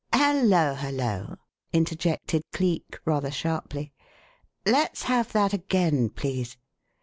[0.13, 0.73] "Hallo!
[0.73, 1.35] Hallo!"
[1.71, 3.93] interjected Cleek rather sharply.
[4.65, 6.57] "Let's have that again, please!"